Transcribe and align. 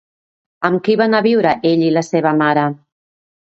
Amb 0.69 0.81
qui 0.87 0.95
van 1.03 1.13
anar 1.17 1.21
a 1.25 1.27
viure 1.29 1.53
ell 1.75 1.87
i 1.91 1.95
la 2.01 2.07
seva 2.11 2.35
mare? 2.43 2.69